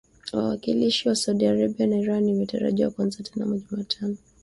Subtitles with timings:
[0.33, 4.17] wawakilishi wa Saudi Arabia na Iran ingetarajiwa kuanza tena Jumatano